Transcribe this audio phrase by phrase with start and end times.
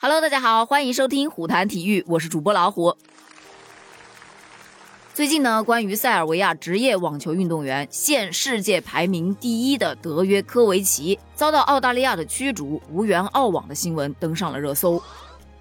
[0.00, 2.96] Hello，大家好，欢迎收听虎谈体育，我是主播老虎。
[5.12, 15.02] 最近呢，关于塞尔维亚职业网球运动员、现世界排名第一的德约科维奇遭到澳大利亚的驱逐，无缘澳网的新闻登上了热搜。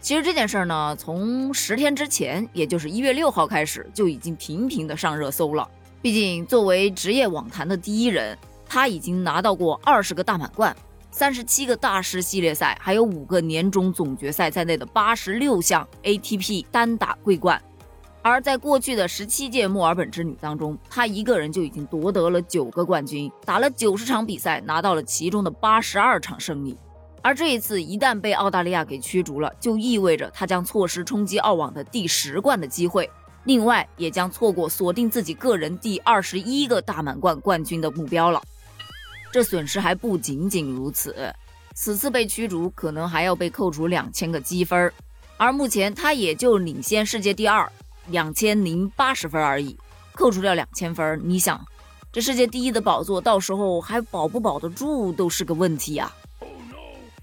[0.00, 5.68] 其实这件事儿呢，从十天之前，也就是一月六号开始，就已经频频的上热搜了。
[6.02, 10.74] 毕竟作为职业网坛的第一人，他已经拿到过二十个大满贯。
[11.16, 17.62] 三十七个大师系列赛，还有五个年终总决赛在内的八十六项 ATP 单打桂冠，
[18.20, 26.76] 而在过去的十七届墨尔本之旅当中，他一个人就已经夺得了九个冠军，打了九十场比赛，拿到了其中的八十二场胜利。
[27.22, 33.08] 而这一次一旦被澳大利亚给驱逐了，就意味着他将错失冲击澳网的第十冠的机会，
[33.44, 38.42] 另外也将错过锁定自己个人第二十一个大满贯冠军的目标了。
[39.34, 41.34] 这损失还不仅仅如此，
[41.74, 44.92] 此次被驱逐可能还要被扣除两千个积分，
[45.36, 47.68] 而目前他也就领先世界第二
[48.06, 49.76] 两千零八十分而已，
[50.12, 51.60] 扣除掉两千分，你想，
[52.12, 56.12] 这世界第一的宝座到时候还保不保得住都是个问题呀。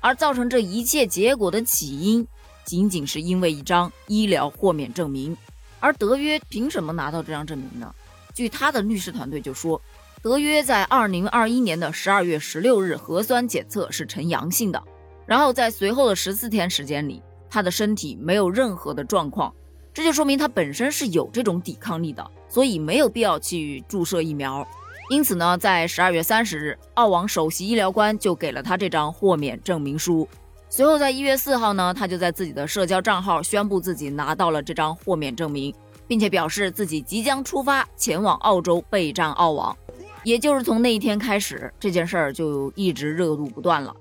[0.00, 2.26] 而造成这一切结果的起因，
[2.64, 5.36] 仅仅是因为一张医疗豁免证明，
[5.78, 7.94] 而德约凭什么拿到这张证明呢？
[8.34, 9.80] 据他的律师团队就说。
[10.22, 14.80] 德约在二零二一年的十二月十六日核酸检测是呈阳性的，
[15.26, 17.20] 然后在随后的十四天时间里，
[17.50, 19.52] 他的身体没有任何的状况，
[19.92, 24.64] 这就说明他本身是有这种抵抗力的，所以没有必要去注射疫苗。
[25.10, 30.28] 因此呢，在十二月三十日，澳网首席医疗官就给了他这张豁免证明书。
[30.68, 35.74] 随后在一月四号呢，他就在自己的社交账号宣布自己拿到了这张豁免证明，
[36.06, 39.76] 并且表示自己即将出发前往澳洲备战澳网。
[40.24, 43.94] 也就是从那一天开始，这件事儿就一直热度不断了。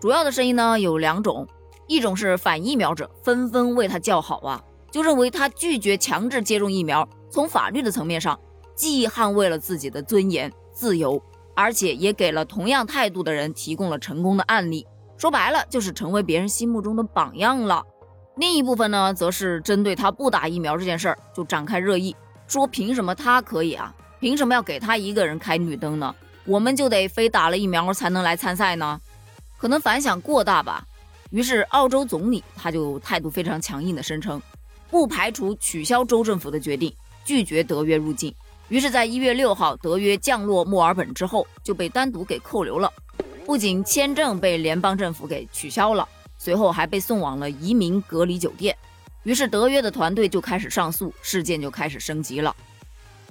[0.00, 1.46] 主要的声音呢有两种，
[1.86, 8.38] 一种是反疫苗者纷纷为他叫好啊，就认为他拒绝强制接种疫苗，从法律的层面上
[8.74, 11.20] 既捍卫了自己的尊严、自由，
[11.54, 14.86] 而且也给了同样态度的人提供了成功的案例。
[15.16, 17.82] 说白了，就是成为别人心目中的榜样了。
[18.36, 22.14] 另一部分呢，则是针对他不打疫苗这件事儿就展开热议，
[22.46, 23.92] 说凭什么他可以啊？
[24.20, 26.14] 凭什么要给他一个人开绿灯呢？
[26.44, 29.00] 我们就得非打了疫苗才能来参赛呢？
[29.56, 30.86] 可能反响过大吧。
[31.30, 34.40] 于是澳洲总理他就态度非常强硬的声称，
[34.90, 36.92] 不排除取消州政府的决定，
[37.24, 38.34] 拒绝德约入境。
[38.68, 42.92] 于是，在一月六号德约降落墨尔本之后，就被单独给扣留了。
[43.46, 46.06] 不仅签证被联邦政府给取消了，
[46.36, 48.76] 随后还被送往了移民隔离酒店。
[49.22, 52.54] 于是德约的团队就开始上诉，事件就开始升级了。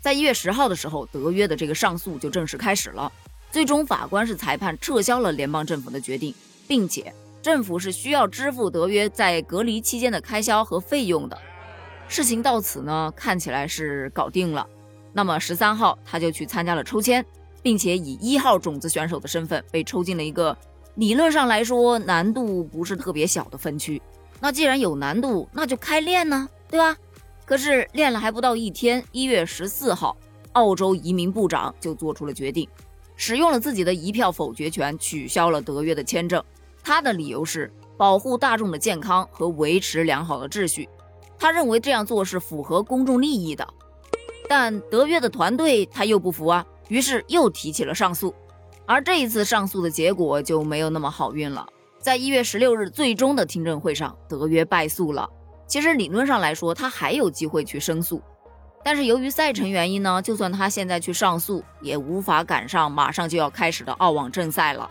[0.02, 3.12] 在一月十号的时候，德约的这个上诉就正式开始了。
[3.52, 6.34] 最终，法官是裁判撤销了联邦政府的决定，
[6.68, 11.38] 并且政府是需要支付德约在隔离期间的开销和费用的。
[12.08, 14.68] 事情到此呢，看起来是搞定了。
[15.14, 17.26] 那么十三号，他就去参加了抽签，
[17.64, 20.56] 并且以一号种子选手的身份被抽进了一个
[20.96, 24.02] 理论上来说难度不是特别小的分区。
[24.40, 26.96] 那既然有难度，那就开练呢，对吧？
[27.48, 30.18] 可是练了还不到一天，一月十四号，
[30.52, 32.68] 澳洲移民部长就做出了决定，
[33.16, 36.44] 使用了自己的一票否决权，取消了德约的签证。
[36.84, 40.90] 他的理由是保护大众的健康和维持良好的秩序，
[41.40, 43.66] 他认为这样做是符合公众利益的。
[44.50, 48.36] 但德约的团队他又不服啊，于是又提起了上诉。
[48.86, 51.66] 而这一次上诉的结果就没有那么好运了，
[51.98, 55.30] 在一月十六日最终的听证会上，德约败诉了。
[55.68, 58.22] 其实理论上来说，他还有机会去申诉，
[58.84, 64.90] 但是由于赛程原因呢，就算他现在去上诉，也无法赶上马上就要开始的澳网正赛了。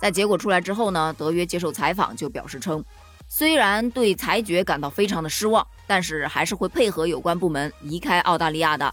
[0.00, 2.82] 在结果出来之后呢，德约接受采访就表示称，
[3.28, 8.92] 虽然对裁决感到非常的失望，但是还是会配合有关部门离开澳大利亚的。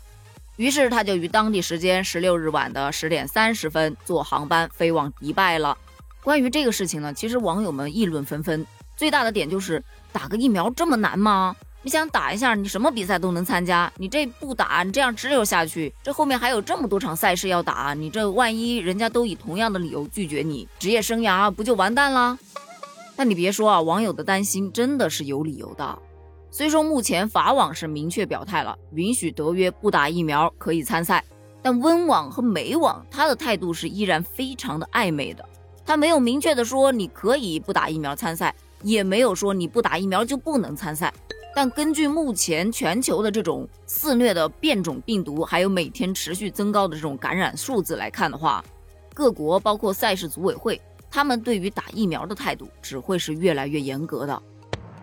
[0.58, 5.78] 于是他就于当地时间十六日晚的十点三十分坐航班飞往迪拜了。
[6.22, 8.68] 关于这个事情呢，其实网友们议论纷纷。
[9.00, 11.56] 最大的点就是打个疫苗这么难吗？
[11.84, 13.90] 你想打一下，你什么比赛都能参加。
[13.96, 22.38] 你这不打，你这样支溜下去，这后面还有这么多场赛事要打，你这万一人家都以同样的理由拒绝你，职业生涯不就完蛋了？
[23.16, 25.98] 但你别说啊，网友的担心真的是有理由的。
[26.52, 31.24] 虽说目前法网是明确表态了，允许德约不打疫苗可以参赛，
[31.62, 35.46] 但温网和美网他的态度是依然非常的暧昧的，
[35.86, 38.54] 他没有明确的说你可以不打疫苗参赛。
[38.82, 41.14] 也没有说你不打疫苗就不能参赛，
[41.56, 48.64] 但根据目前全球的这种肆虐的变种病毒，还有每天持续增高的这种感染数字来看的话，
[49.14, 50.80] 各国包括赛事组委会
[51.12, 54.42] 他们对于打疫苗的态度只会是越来越严格的。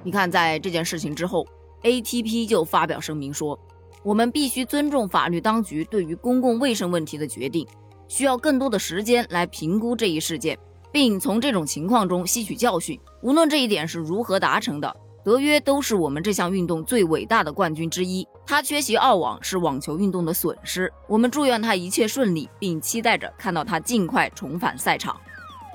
[0.02, 1.46] 你看，在这件事情之后
[1.82, 3.58] ，ATP 就发表声明说，
[4.04, 7.66] 我们必须尊重法律当局对于公共卫生问题的决定，
[8.06, 10.56] 需要更多的时间来评估这一事件，
[10.96, 12.98] 并从这种情况中吸取教训。
[13.20, 18.26] 无论这一点是如何达成的，德约都是我们这项运动最伟大的冠军之一。
[18.46, 25.14] 他缺席澳网是网球运动的损失，我们祝愿他一切顺利，并期待着看到他尽快重返赛场。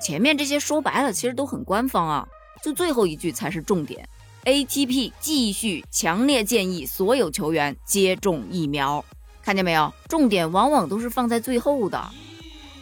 [0.02, 2.28] 前面这些说白了，其实都很官方啊，
[2.64, 4.04] 就最后一句才是重点。
[4.46, 9.06] ATP 继续强烈建议所有球员接种疫苗，
[9.44, 9.94] 看见没有？
[10.10, 12.10] 重点往往都是放在最后的。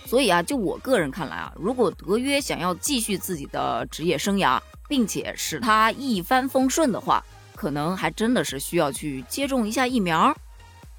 [0.10, 7.24] 所以啊，就我个人看来啊，如果德约想要继续自己的职业生涯，并且使他一帆风顺的话，
[7.56, 10.36] 可能还真的是需要去接种一下疫苗。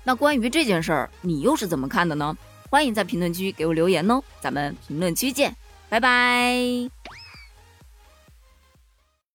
[0.05, 2.37] 那关于这件事儿，你又是怎么看的呢？
[2.71, 5.57] 欢迎在评论区给我留言哦，咱们评论区见。
[5.89, 7.20] 拜拜。